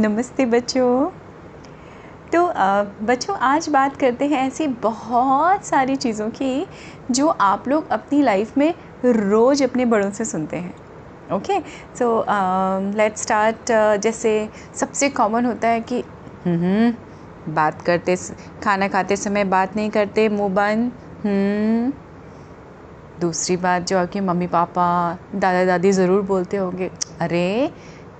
[0.00, 1.10] नमस्ते बच्चों।
[2.32, 2.42] तो
[3.06, 6.66] बच्चों आज बात करते हैं ऐसी बहुत सारी चीज़ों की
[7.10, 8.72] जो आप लोग अपनी लाइफ में
[9.04, 10.74] रोज़ अपने बड़ों से सुनते हैं।
[11.32, 11.58] ओके
[11.98, 12.08] सो
[12.96, 13.72] लेट स्टार्ट
[14.02, 14.32] जैसे
[14.80, 16.02] सबसे कॉमन होता है कि
[16.46, 16.92] हम्म,
[17.54, 18.16] बात करते
[18.64, 20.92] खाना खाते समय बात नहीं करते मुँह बंद
[21.24, 21.92] हम्म।
[23.20, 24.88] दूसरी बात जो आपके मम्मी पापा
[25.34, 26.90] दादा दादी ज़रूर बोलते होंगे
[27.20, 27.70] अरे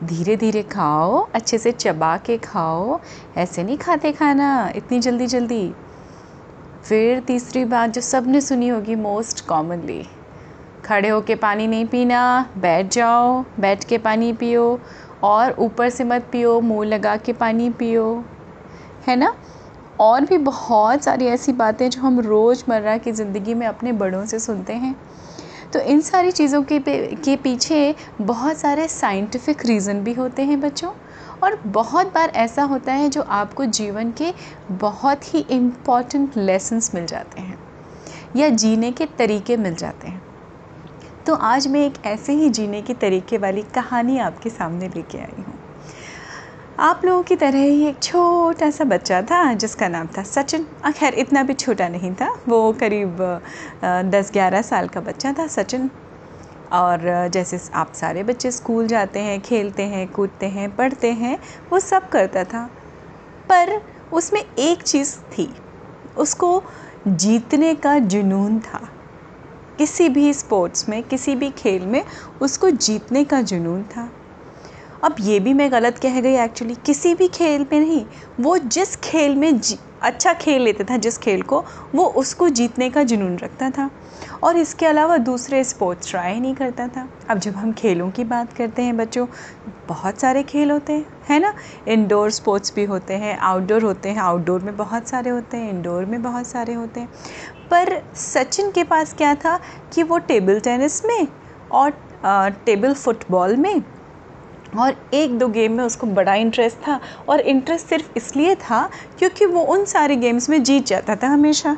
[0.04, 2.98] धीरे धीरे खाओ, अच्छे से चबा के खाओ।
[3.36, 5.72] ऐसे नहीं खाते खाना, इतनी जल्दी जल्दी
[6.84, 10.02] फिर तीसरी बात जो सबने सुनी होगी मोस्ट कॉमनली
[10.84, 14.80] खड़े होके पानी नहीं पीना, बैठ जाओ, बैठ के पानी पियो
[15.22, 18.24] और ऊपर से मत पियो, मुँह लगा के पानी पियो।
[19.08, 19.34] है ना?
[20.00, 24.38] और भी बहुत सारी ऐसी बातें जो हम रोज़मर्रा की ज़िंदगी में अपने बड़ों से
[24.38, 24.94] सुनते हैं।
[25.72, 26.78] तो इन सारी चीज़ों के
[27.16, 30.92] के पीछे बहुत सारे साइंटिफिक रीज़न भी होते हैं बच्चों।
[31.42, 34.32] और बहुत बार ऐसा होता है जो आपको जीवन के
[34.70, 37.58] बहुत ही इंपॉर्टेंट लेसन्स मिल जाते हैं,
[38.36, 40.22] या जीने के तरीके मिल जाते हैं।
[41.26, 45.42] तो आज मैं एक ऐसे ही जीने के तरीके वाली कहानी आपके सामने लेके आई
[45.42, 45.58] हूँ।
[46.80, 51.14] आप लोगों की तरह ही एक छोटा सा बच्चा था, जिसका नाम था सचिन। खैर,
[51.14, 53.16] इतना भी छोटा नहीं था। वो करीब
[53.84, 55.90] दस ग्यारह साल का बच्चा था सचिन।
[56.72, 61.38] और जैसे आप सारे बच्चे स्कूल जाते हैं, खेलते हैं, कूदते हैं, पढ़ते हैं,
[61.72, 62.64] वो सब करता था।
[63.48, 63.80] पर
[64.12, 65.54] उसमें एक चीज़ थी,
[66.18, 66.62] उसको
[67.08, 68.80] जीतने का जुनून था।
[69.78, 72.02] किसी भी स्पोर्ट्स में, किसी भी खेल में
[72.42, 74.08] उसको जीतने का जुनून था।
[75.04, 78.04] अब ये भी मैं गलत कह गई एक्चुअली किसी भी खेल में नहीं,
[78.40, 79.60] वो जिस खेल में
[80.02, 83.90] अच्छा खेल लेता था, जिस खेल को, वो उसको जीतने का जुनून रखता था।
[84.42, 88.52] और इसके अलावा दूसरे स्पोर्ट्स ट्राई नहीं करता था। अब जब हम खेलों की बात
[88.52, 89.26] करते हैं, बच्चों,
[89.88, 91.54] बहुत सारे खेल होते हैं, है ना?
[91.88, 96.04] इंडोर स्पोर्ट्स भी होते हैं आउटडोर होते हैं आउटडोर में बहुत सारे होते हैं इंडोर
[96.04, 97.08] में बहुत सारे होते हैं।
[97.70, 99.58] पर सचिन के पास क्या था
[99.92, 101.26] कि वो टेबल टेनिस में
[101.72, 101.92] और
[102.66, 103.82] टेबल फुटबॉल में
[104.78, 109.46] और एक दो गेम में उसको बड़ा इंटरेस्ट था और इंटरेस्ट सिर्फ़ इसलिए था क्योंकि
[109.46, 111.76] वो उन सारे गेम्स में जीत जाता था हमेशा।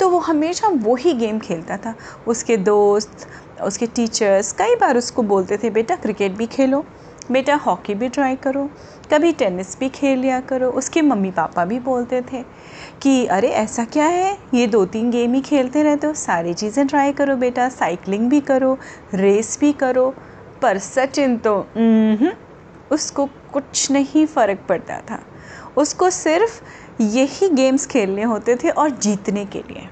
[0.00, 1.94] तो वो हमेशा वही गेम खेलता था।
[2.26, 3.28] उसके दोस्त,
[3.62, 6.84] उसके टीचर्स कई बार उसको बोलते थे, बेटा क्रिकेट भी खेलो,
[7.32, 8.70] बेटा हॉकी भी ट्राई करो,
[9.12, 12.42] कभी टेनिस भी खेल लिया करो। उसके मम्मी पापा भी बोलते थे
[13.02, 14.38] कि, अरे, ऐसा क्या है?
[14.54, 18.40] ये दो तीन गेम ही खेलते रहते हो, सारी चीज़ें ट्राई करो बेटा साइकिलिंग भी
[18.40, 18.78] करो
[19.14, 20.14] रेस भी करो।
[20.62, 21.54] पर सचिन तो
[22.90, 25.18] उसको कुछ नहीं फ़र्क पड़ता था।
[25.76, 26.60] उसको सिर्फ़
[27.02, 29.88] यही गेम्स खेलने होते थे और जीतने के लिए।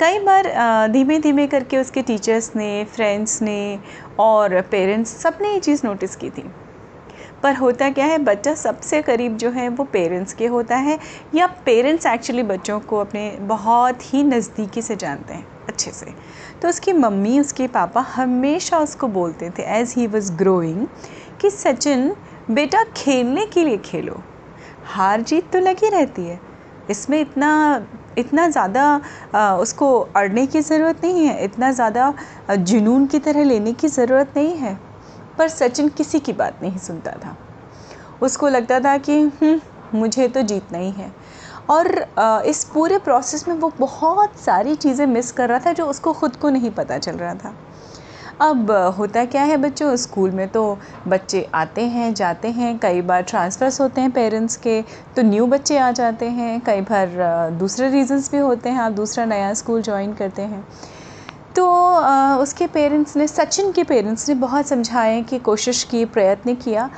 [0.00, 0.46] कई बार
[0.92, 3.78] धीमे धीमे करके उसके टीचर्स ने फ्रेंड्स ने
[4.18, 6.44] और पेरेंट्स सबने ये चीज़ नोटिस की थी।
[7.42, 10.98] पर होता क्या है, बच्चा सबसे करीब जो है वो पेरेंट्स के होता है
[11.34, 16.14] या पेरेंट्स एक्चुअली बच्चों को अपने बहुत ही नज़दीकी से जानते हैं। अच्छे से।
[16.62, 20.86] तो उसकी मम्मी उसके पापा हमेशा उसको बोलते थे एज़ ही वॉज़ ग्रोइंग
[21.40, 22.12] कि सचिन
[22.50, 24.20] बेटा खेलने के लिए खेलो।
[24.86, 26.38] हार जीत तो लगी रहती है।
[26.90, 27.50] इसमें इतना
[28.18, 32.12] इतना ज़्यादा उसको अड़ने की ज़रूरत नहीं है इतना ज़्यादा
[32.50, 34.78] जुनून की तरह लेने की ज़रूरत नहीं है।
[35.38, 37.36] पर सचिन किसी की बात नहीं सुनता था।
[38.22, 39.60] उसको लगता था कि हम्म,
[39.94, 41.12] मुझे तो जीतना ही है।
[41.70, 46.12] और इस पूरे प्रोसेस में वो बहुत सारी चीज़ें मिस कर रहा था जो उसको
[46.12, 47.54] ख़ुद को नहीं पता चल रहा था।
[48.42, 50.78] अब होता क्या है बच्चों, स्कूल में तो
[51.08, 54.80] बच्चे आते हैं, जाते हैं, कई बार ट्रांसफ़र्स होते हैं पेरेंट्स के
[55.16, 59.24] तो न्यू बच्चे आ जाते हैं, कई बार दूसरे रीज़न्स भी होते हैं, आप दूसरा
[59.24, 60.64] नया स्कूल ज्वाइन करते हैं।
[61.56, 61.66] तो
[62.42, 66.90] उसके पेरेंट्स ने, सचिन के पेरेंट्स ने बहुत समझाए कि कोशिश की, प्रयत्न किया,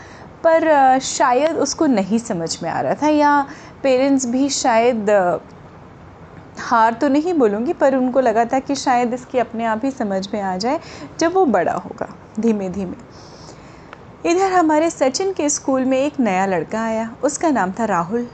[0.45, 3.47] पर शायद उसको नहीं समझ में आ रहा था या
[3.83, 5.11] पेरेंट्स भी शायद
[6.61, 10.27] हार तो नहीं बोलूँगी, पर उनको लगा था कि शायद इसकी अपने आप ही समझ
[10.35, 10.81] में आ जाए
[11.21, 12.09] जब वो बड़ा होगा,
[12.41, 17.85] धीमे धीमे। इधर हमारे सचिन के स्कूल में एक नया लड़का आया, उसका नाम था
[17.85, 18.27] राहुल।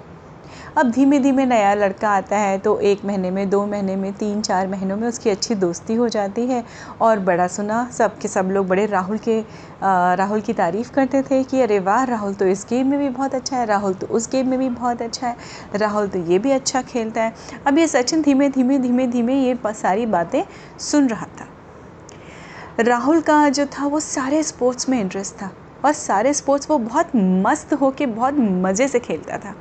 [0.78, 4.42] अब धीमे धीमे नया लड़का आता है तो एक महीने में, दो महीने में, तीन,
[4.42, 6.62] चार महीनों में उसकी अच्छी दोस्ती हो जाती है।
[7.00, 9.40] और बड़ा सुना, सब के सब लोग बड़े राहुल के
[10.16, 13.34] राहुल की तारीफ़ करते थे कि, अरे वाह, राहुल तो इस गेम में भी बहुत
[13.34, 15.36] अच्छा है, राहुल तो उस गेम में भी बहुत अच्छा है,
[15.74, 17.34] राहुल तो ये भी अच्छा खेलता है।
[17.66, 20.42] अब ये सचिन धीमे धीमे धीमे धीमे ये सारी बातें
[20.80, 21.48] सुन रहा था।
[22.80, 25.50] राहुल का जो था, वो सारे स्पोर्ट्स में इंटरेस्ट था
[25.84, 29.54] और सारे स्पोर्ट्स वो बहुत मस्त होके, बहुत मज़े से खेलता था।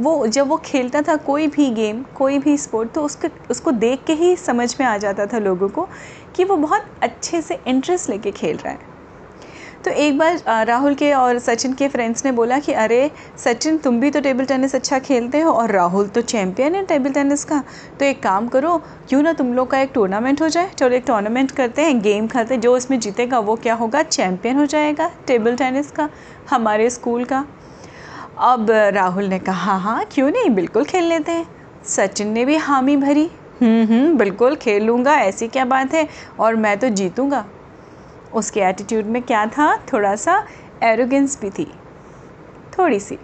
[0.00, 4.04] वो जब वो खेलता था कोई भी गेम, कोई भी स्पोर्ट तो उसके, उसको देख
[4.06, 5.88] के ही समझ में आ जाता था लोगों को
[6.36, 8.92] कि वो बहुत अच्छे से इंटरेस्ट लेके खेल रहा है।
[9.84, 14.00] तो एक बार राहुल के और सचिन के फ्रेंड्स ने बोला कि, अरे, सचिन, तुम
[14.00, 17.62] भी तो टेबल टेनिस अच्छा खेलते हो और राहुल तो चैम्पियन है टेबल टेनिस का।
[17.98, 21.04] तो एक काम करो, क्यों ना तुम लोग का एक टूर्नामेंट हो जाए। चलो एक
[21.06, 24.02] टूर्नामेंट करते हैं गेम खाते जो उसमें जीतेगा वो क्या होगा?
[24.02, 26.08] चैम्पियन हो जाएगा टेबल टेनिस का,
[26.50, 27.46] हमारे स्कूल का।
[28.42, 30.48] अब राहुल ने कहा हाँ क्यों नहीं?
[30.50, 31.46] बिल्कुल खेल लेते हैं।
[31.86, 33.24] सचिन ने भी हामी भरी
[33.60, 36.06] हम्म हम्म बिल्कुल खेल लूँगा ऐसी क्या बात है?
[36.40, 37.44] और मैं तो जीतूँगा।
[38.34, 39.76] उसके एटीट्यूड में क्या था?
[39.92, 40.42] थोड़ा सा
[40.82, 41.66] एरोगेंस भी थी
[42.78, 43.18] थोड़ी सी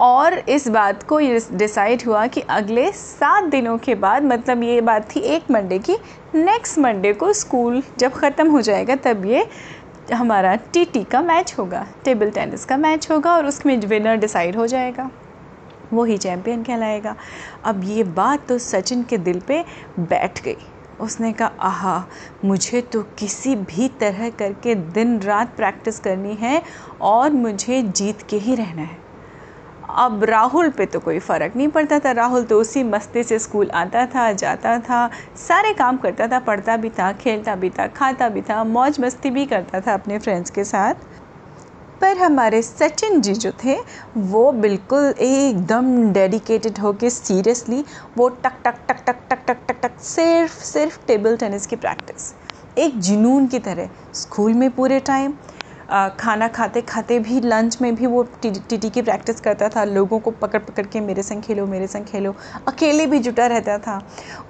[0.00, 1.18] और इस बात को
[1.56, 5.96] डिसाइड हुआ कि अगले सात दिनों के बाद मतलब ये बात थी एक मंडे की
[6.34, 9.46] नेक्स्ट मंडे को स्कूल जब ख़त्म हो जाएगा, तब ये
[10.14, 14.56] हमारा टी टी का मैच होगा टेबल टेनिस का मैच होगा और उसमें विनर डिसाइड
[14.56, 15.10] हो जाएगा।
[15.92, 17.16] वही चैम्पियन कहलाएगा।
[17.64, 19.64] अब ये बात तो सचिन के दिल पे
[19.98, 20.56] बैठ गई।
[21.00, 22.04] उसने कहा, आहा,
[22.44, 26.62] मुझे तो किसी भी तरह करके दिन रात प्रैक्टिस करनी है
[27.00, 29.01] और मुझे जीत के ही रहना है।
[29.98, 33.70] अब राहुल पे तो कोई फ़र्क नहीं पड़ता था। राहुल तो उसी मस्ती से स्कूल
[33.70, 35.08] आता था, जाता था,
[35.38, 39.30] सारे काम करता था, पढ़ता भी था, खेलता भी था, खाता भी था, मौज मस्ती
[39.30, 40.94] भी करता था अपने फ्रेंड्स के साथ।
[42.00, 43.76] पर हमारे सचिन जी जो थे,
[44.16, 47.84] वो बिल्कुल एकदम डेडिकेटेड होके सीरियसली
[48.16, 52.32] वो टक टक टक टक टक टक टक टक, सिर्फ़ सिर्फ़ टेबल टेनिस की प्रैक्टिस
[52.78, 55.32] एक जुनून की तरह, स्कूल में पूरे टाइम
[55.92, 60.30] खाना खाते खाते भी लंच में भी वो टीटी की प्रैक्टिस करता था। लोगों को
[60.32, 62.34] पकड़ पकड़ के मेरे संग खेलो, मेरे संग खेलो।
[62.68, 64.00] अकेले भी जुटा रहता था।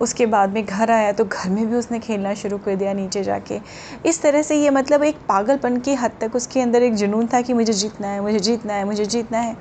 [0.01, 3.23] उसके बाद में घर आया तो घर में भी उसने खेलना शुरू कर दिया नीचे
[3.23, 3.61] जाके।
[4.07, 7.41] इस तरह से ये मतलब एक पागलपन की हद तक उसके अंदर एक जुनून था
[7.41, 9.57] कि मुझे जीतना है, मुझे जीतना है, मुझे जीतना है।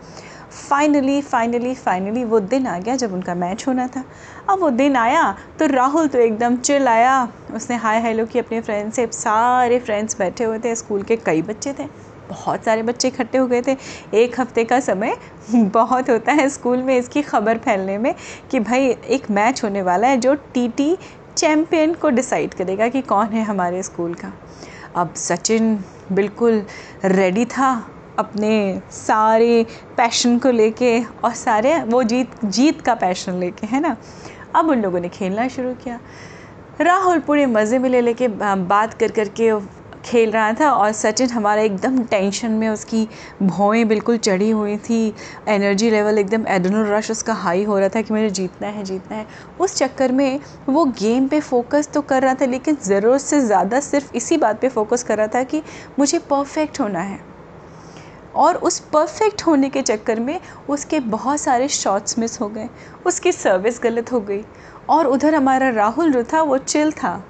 [0.51, 4.03] फाइनली फाइनली फाइनली वो दिन आ गया जब उनका मैच होना था।
[4.49, 8.61] अब वो दिन आया तो राहुल तो एकदम चिल आया। उसने हाय हेलो की अपने
[8.61, 11.85] फ्रेंड से। सारे फ्रेंड्स बैठे हुए थे। स्कूल के कई बच्चे थे।
[12.29, 13.75] बहुत सारे बच्चे इकट्ठे हो गए थे।
[14.13, 15.17] एक हफ़्ते का समय
[15.55, 18.13] बहुत होता है स्कूल में इसकी खबर फैलने में
[18.51, 20.97] कि भाई एक मैच होने वाला है जो टीटी
[21.37, 24.33] चैम्पियन को डिसाइड करेगा कि कौन है हमारे स्कूल का।
[24.95, 26.65] अब सचिन बिल्कुल
[27.05, 29.65] रेडी था। अपने सारे
[29.97, 33.95] पैशन को लेके और सारे वो जीत जीत का पैशन लेके, है ना?
[34.55, 35.99] अब उन लोगों ने खेलना शुरू किया।
[36.81, 39.51] राहुल पूरे मज़े में ले लेके बात कर कर के
[40.05, 43.07] खेल रहा था और सचिन हमारा एकदम टेंशन में उसकी
[43.41, 45.13] भौएँ बिल्कुल चढ़ी हुई थी।
[45.47, 49.17] एनर्जी लेवल एकदम एड्रेनल रश उसका हाई हो रहा था कि मुझे जीतना है जीतना
[49.17, 49.25] है।
[49.59, 53.79] उस चक्कर में वो गेम पे फोकस तो कर रहा था, लेकिन ज़रूरत से ज़्यादा
[53.79, 55.61] सिर्फ़ इसी बात पे फोकस कर रहा था कि
[55.99, 57.19] मुझे परफेक्ट होना है।
[58.35, 62.69] और उस परफेक्ट होने के चक्कर में उसके बहुत सारे शॉट्स मिस हो गए।
[63.05, 64.45] उसकी सर्विस गलत हो गई।
[64.89, 67.25] और उधर हमारा राहुल जो था, वो चिल था,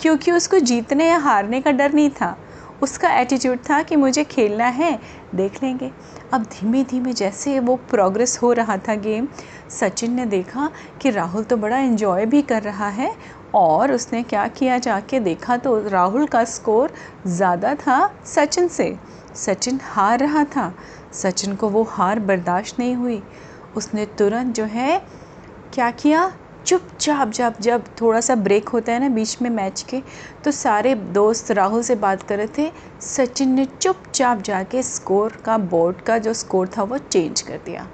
[0.00, 2.38] क्योंकि उसको जीतने या हारने का डर नहीं था।
[2.82, 4.98] उसका एटीट्यूड था कि मुझे खेलना है,
[5.34, 5.92] देख लेंगे।
[6.32, 9.28] अब धीमे धीमे जैसे वो प्रोग्रेस हो रहा था गेम
[9.70, 10.70] सचिन ने देखा
[11.00, 13.14] कि राहुल तो बड़ा इन्जॉय भी कर रहा है
[13.54, 16.92] और उसने क्या किया जाके देखा तो राहुल का स्कोर
[17.26, 18.94] ज़्यादा था सचिन से।
[19.36, 20.72] सचिन हार रहा था।
[21.12, 23.22] सचिन को वो हार बर्दाश्त नहीं हुई।
[23.76, 25.02] उसने तुरंत जो है,
[25.74, 26.32] क्या किया?
[26.66, 30.02] चुपचाप, जब जब थोड़ा सा ब्रेक होता है ना बीच में मैच के
[30.44, 32.70] तो सारे दोस्त राहुल से बात कर रहे थे।
[33.02, 37.86] सचिन ने चुपचाप जाके स्कोर का बोर्ड का जो स्कोर था वो चेंज कर दिया।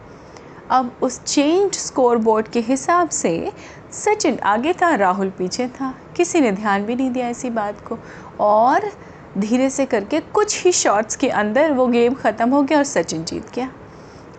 [0.70, 3.52] अब उस चेंज स्कोर बोर्ड के हिसाब से
[3.95, 7.99] सचिन, आगे था, राहुल पीछे था। किसी ने ध्यान भी नहीं दिया इसी बात को।
[8.40, 8.90] और
[9.38, 13.25] धीरे से करके कुछ ही शॉट्स के अंदर वो गेम ख़त्म हो गया और सचिन
[13.25, 13.71] जीत गया।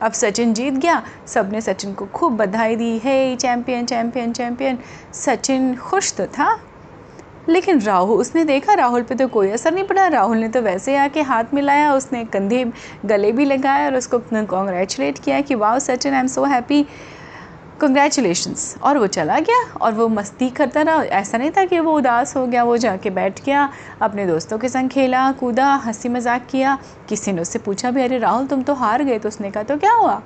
[0.01, 4.77] अब सचिन जीत गया। सबने सचिन को खूब बधाई दी। है चैम्पियन चैम्पियन चैम्पियन
[5.15, 6.57] सचिन खुश तो था,
[7.49, 10.95] लेकिन राहुल, उसने देखा राहुल पे तो कोई असर नहीं पड़ा। राहुल ने तो वैसे
[10.97, 12.65] आके हाथ मिलाया, उसने कंधे
[13.05, 16.85] गले भी लगाया और उसको कॉन्ग्रेचुलेट किया कि वाह Sachin I am so happy
[17.79, 21.95] congratulations और वो चला गया और वो मस्ती करता रहा। ऐसा नहीं था कि वो
[21.97, 23.69] उदास हो गया, वो जाके बैठ गया,
[24.01, 26.77] अपने दोस्तों के संग खेला, कूदा हँसी मज़ाक किया।
[27.09, 29.77] किसी ने उससे पूछा भी, अरे राहुल, तुम तो हार गए। तो उसने कहा तो
[29.77, 30.21] क्या हुआ?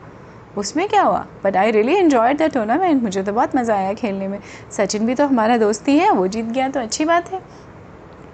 [0.58, 1.26] उसमें क्या हुआ?
[1.44, 4.40] But I really enjoyed the tournament मुझे तो बहुत मज़ा आया खेलने में।
[4.72, 7.42] सचिन भी तो हमारा दोस्त ही है, वो जीत गया तो अच्छी बात है।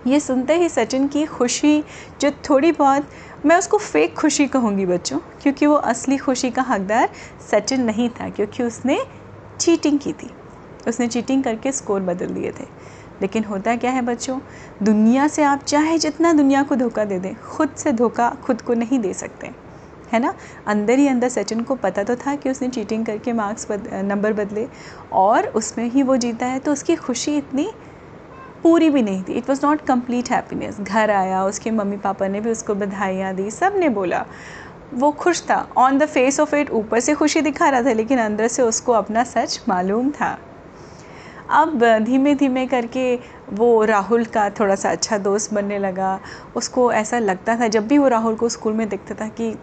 [0.07, 1.83] ये सुनते ही सचिन की खुशी
[2.21, 3.09] जो थोड़ी बहुत
[3.45, 7.09] मैं उसको फेक खुशी कहूँगी बच्चों क्योंकि वो असली खुशी का हकदार
[7.51, 8.99] सचिन नहीं था क्योंकि उसने
[9.59, 10.29] चीटिंग की थी।
[10.87, 12.65] उसने चीटिंग करके स्कोर बदल दिए थे।
[13.21, 14.39] लेकिन होता क्या है बच्चों
[14.83, 18.73] दुनिया से आप चाहे जितना दुनिया को धोखा दे दें खुद से धोखा खुद को
[18.73, 19.51] नहीं दे सकते।
[20.13, 20.33] है ना?
[20.67, 24.33] अंदर ही अंदर सचिन को पता तो था कि उसने चीटिंग करके मार्क्स बद, नंबर
[24.33, 24.67] बदले
[25.11, 27.69] और उसमें ही वो जीता है तो उसकी खुशी इतनी
[28.63, 32.41] पूरी भी नहीं थी। It was not complete happiness घर आया, उसके मम्मी पापा ने
[32.41, 34.25] भी उसको बधाइयाँ दी सबने बोला।
[34.93, 38.19] वो खुश था। On the face of it ऊपर से खुशी दिखा रहा था, लेकिन
[38.19, 40.37] अंदर से उसको अपना सच मालूम था।
[41.49, 43.15] अब धीमे धीमे करके
[43.51, 46.19] वो राहुल का थोड़ा सा अच्छा दोस्त बनने लगा।
[46.55, 49.55] उसको ऐसा लगता था, जब भी वो राहुल को स्कूल में देखता था कि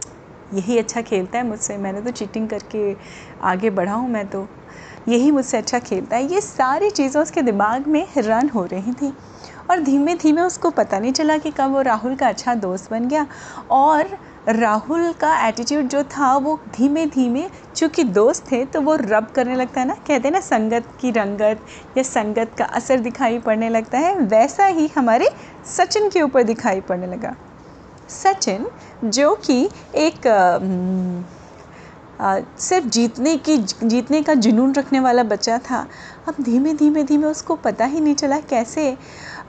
[0.55, 2.97] यही अच्छा खेलता है मुझसे, मैंने तो चीटिंग करके
[3.43, 4.47] आगे बढ़ा हूँ मैं तो।
[5.09, 9.13] यही मुझसे अच्छा खेलता है। ये सारी चीज़ें उसके दिमाग में रन हो रही थी।
[9.71, 13.09] और धीमे धीमे उसको पता नहीं चला कि कब वो राहुल का अच्छा दोस्त बन
[13.09, 13.27] गया।
[13.71, 14.17] और
[14.49, 19.55] राहुल का एटीट्यूड जो था, वो धीमे धीमे चूँकि दोस्त थे तो वो रब करने
[19.55, 21.65] लगता है ना। कहते हैं ना, संगत की रंगत
[21.97, 25.31] या संगत का असर दिखाई पड़ने लगता है। वैसा ही हमारे
[25.77, 27.35] सचिन के ऊपर दिखाई पड़ने लगा।
[28.09, 28.67] सचिन
[29.05, 29.63] जो कि
[29.97, 30.27] एक
[32.21, 35.87] सिर्फ़ जीतने की, जीतने का जुनून रखने वाला बच्चा था।
[36.29, 38.97] अब धीमे धीमे धीमे उसको पता ही नहीं चला कैसे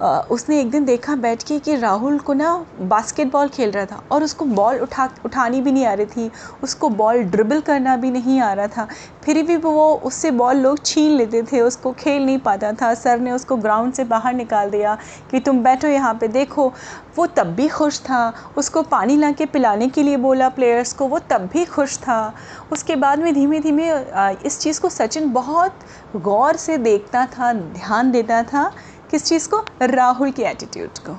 [0.01, 4.23] उसने एक दिन देखा बैठ के कि राहुल को ना बास्केटबॉल खेल रहा था और
[4.23, 6.29] उसको बॉल उठा, उठानी भी नहीं आ रही थी।
[6.63, 8.87] उसको बॉल ड्रिबल करना भी नहीं आ रहा था।
[9.23, 13.19] फिर भी वो, उससे बॉल लोग छीन लेते थे, उसको खेल नहीं पाता था। सर
[13.19, 14.97] ने उसको ग्राउंड से बाहर निकाल दिया
[15.31, 16.71] कि तुम बैठो यहाँ पे, देखो।
[17.15, 21.07] वो तब भी खुश था। उसको पानी ला के पिलाने के लिए बोला प्लेयर्स को।
[21.07, 22.33] वो तब भी खुश था।
[22.71, 23.89] उसके बाद में धीमे धीमे
[24.45, 25.79] इस चीज़ को सचिन बहुत
[26.15, 28.71] गौर से देखता था, ध्यान देता था
[29.11, 29.63] किस चीज़ को?
[29.81, 31.15] राहुल की एटीट्यूड को।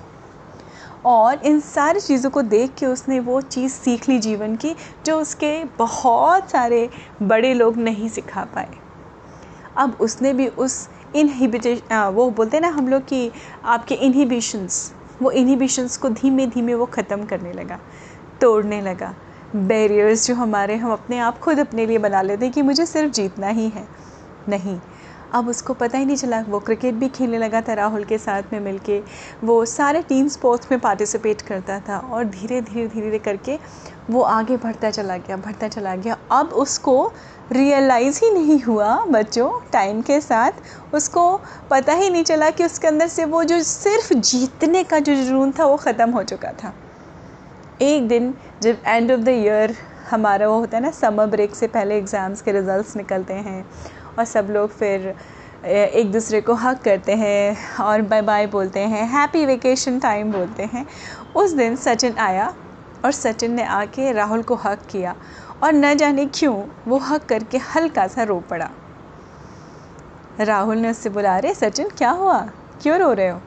[1.04, 4.74] और इन सारी चीज़ों को देख के उसने वो चीज़ सीख ली जीवन की,
[5.06, 6.88] जो उसके बहुत सारे
[7.22, 8.74] बड़े लोग नहीं सिखा पाए।
[9.76, 13.30] अब उसने भी उस इनहिबिटेशन वो बोलते हैं ना हम लोग कि
[13.64, 14.92] आपके इनहिबिशंस
[15.22, 17.78] वो इनहिबिशंस को धीमे धीमे वो ख़त्म करने लगा,
[18.40, 19.14] तोड़ने लगा।
[19.56, 23.12] बैरियर्स जो हमारे हम अपने आप खुद अपने लिए बना लेते हैं कि मुझे सिर्फ़
[23.12, 23.86] जीतना ही है।
[24.48, 24.78] नहीं
[25.34, 28.52] अब उसको पता ही नहीं चला, वो क्रिकेट भी खेलने लगा था राहुल के साथ
[28.52, 29.00] में मिलके।
[29.44, 33.58] वो सारे टीम स्पोर्ट्स में पार्टिसिपेट करता था और धीरे धीरे धीरे करके
[34.10, 37.12] वो आगे बढ़ता चला गया, बढ़ता चला गया। अब उसको
[37.52, 41.36] रियलाइज़ ही नहीं हुआ बच्चों टाइम के साथ। उसको
[41.70, 45.52] पता ही नहीं चला कि उसके अंदर से वो जो सिर्फ़ जीतने का जो जुनून
[45.58, 46.74] था वो ख़त्म हो चुका था।
[47.82, 49.76] एक दिन जब एंड ऑफ़ द ईयर
[50.10, 53.64] हमारा वो होता है ना समर ब्रेक से पहले एग्ज़ाम्स के रिज़ल्ट्स निकलते हैं
[54.18, 55.14] और सब लोग फिर
[55.64, 60.62] एक दूसरे को हक करते हैं और बाय बाय बोलते हैं हैप्पी वेकेशन टाइम बोलते
[60.62, 60.86] हैं।
[61.36, 62.54] उस दिन सचिन आया
[63.04, 65.14] और सचिन ने आके राहुल को हक किया
[65.62, 68.70] और न जाने क्यों वो हक करके हल्का सा रो पड़ा।
[70.40, 72.38] राहुल ने उससे बुला रहे सचिन, क्या हुआ?
[72.82, 73.40] क्यों रो रहे हो?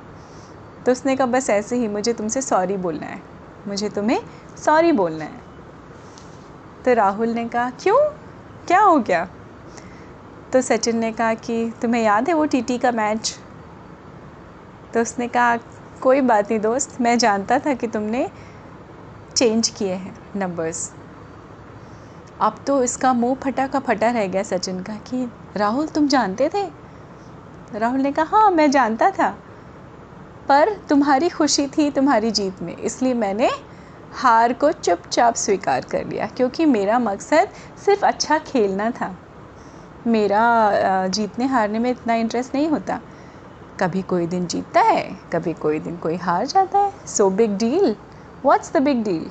[0.85, 3.21] तो उसने कहा, बस ऐसे ही, मुझे तुमसे सॉरी बोलना है।
[3.67, 4.21] मुझे तुम्हें
[4.65, 5.39] सॉरी बोलना है।
[6.85, 7.97] तो राहुल ने कहा, क्यों?
[8.67, 9.27] क्या हो गया?
[10.53, 13.34] तो सचिन ने कहा कि तुम्हें याद है वो टीटी का मैच?
[14.93, 15.58] तो उसने कहा,
[16.01, 18.29] कोई बात नहीं दोस्त, मैं जानता था कि तुमने
[19.36, 20.91] चेंज किए हैं नंबर्स
[22.41, 25.27] अब तो इसका मुँह फटा का फटा रह गया सचिन का कि,
[25.58, 26.65] राहुल, तुम जानते थे?
[27.72, 29.29] राहुल ने कहा हाँ मैं जानता था,
[30.50, 33.50] पर तुम्हारी खुशी थी तुम्हारी जीत में, इसलिए मैंने
[34.13, 37.50] हार को चुपचाप स्वीकार कर लिया, क्योंकि मेरा मकसद
[37.86, 39.15] सिर्फ़ अच्छा खेलना था।
[40.08, 43.00] मेरा जीतने, हारने में इतना इंटरेस्ट नहीं होता।
[43.79, 45.03] कभी कोई दिन जीतता है,
[45.34, 47.96] कभी कोई दिन कोई हार जाता है। So big deal
[48.46, 49.29] what's the big deal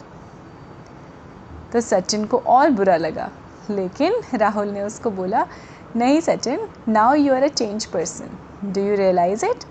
[1.73, 3.31] तो सचिन को और बुरा लगा।
[3.71, 5.47] लेकिन राहुल ने उसको बोला,
[5.97, 9.65] नहीं Sachin now you are a change person do you realise it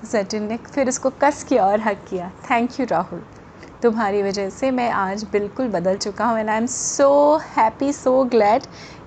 [0.00, 3.22] तो सचिन ने फिर उसको कस किया और हक किया। Thank you Rahul.
[3.82, 8.22] तुम्हारी वजह से मैं आज बिल्कुल बदल चुका हूँ and I am so happy so
[8.24, 8.62] glad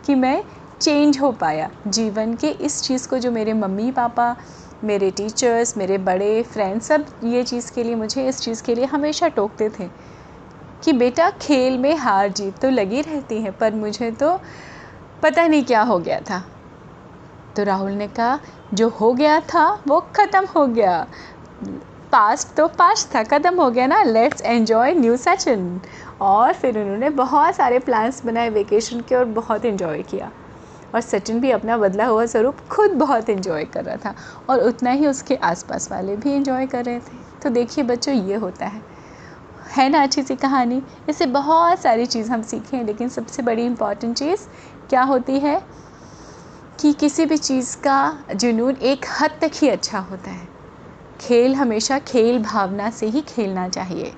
[0.05, 0.43] कि मैं
[0.85, 4.35] चेंज हो पाया। जीवन के इस चीज़ को जो मेरे मम्मी, पापा,
[4.83, 8.85] मेरे टीचर्स मेरे बड़े फ्रेंड्स सब ये चीज़ के लिए, मुझे इस चीज़ के लिए
[8.85, 9.87] हमेशा टोकते थे
[10.83, 14.37] कि बेटा खेल में हार जीत तो लगी रहती है, पर मुझे तो
[15.23, 16.43] पता नहीं क्या हो गया था।
[17.55, 18.39] तो राहुल ने कहा,
[18.73, 21.05] जो हो गया था, वो ख़त्म हो गया।
[22.11, 25.81] पास्ट तो पास्ट था, ख़त्म हो गया ना। लेट्स एन्जॉय न्यू सचिन
[26.21, 30.31] और फिर उन्होंने बहुत सारे प्लान्स बनाए वेकेशन के और बहुत इन्जॉय किया।
[30.95, 34.15] और सचिन भी अपना बदला हुआ स्वरूप खुद बहुत इन्जॉय कर रहा था
[34.49, 38.35] और उतना ही उसके आसपास वाले भी इन्जॉय कर रहे थे। तो देखिए बच्चों, ये
[38.35, 38.81] होता है।
[39.77, 40.81] है ना अच्छी सी कहानी?
[41.09, 44.47] इससे बहुत सारी चीज़ हम सीखें लेकिन सबसे बड़ी इंपॉर्टेंट चीज़
[44.89, 45.61] क्या होती है
[46.79, 50.47] कि किसी भी चीज़ का जुनून एक हद तक ही अच्छा होता है।
[51.19, 54.13] खेल हमेशा खेल भावना से ही खेलना चाहिए।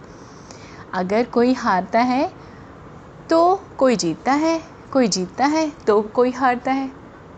[0.93, 2.31] अगर कोई हारता है
[3.29, 6.89] तो कोई जीतता है। कोई जीतता है तो कोई हारता है।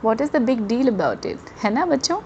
[0.04, 2.20] What is the big deal about it है ना बच्चों?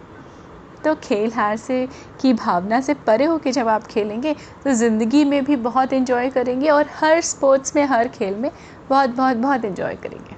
[0.84, 1.88] तो खेल हार से
[2.22, 6.70] की भावना से परे होकर जब आप खेलेंगे तो ज़िंदगी में भी बहुत इन्जॉय करेंगे
[6.70, 8.52] और हर स्पोर्ट्स में, हर खेल में
[8.90, 10.36] बहुत बहुत बहुत इन्जॉय करेंगे।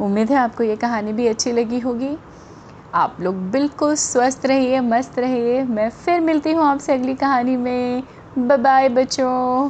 [0.00, 2.16] उम्मीद है आपको ये कहानी भी अच्छी लगी होगी।
[2.94, 8.02] आप लोग बिल्कुल स्वस्थ रहिए, मस्त रहिए। मैं फिर मिलती हूँ आपसे अगली कहानी में।
[8.38, 9.68] बाय बच्चों।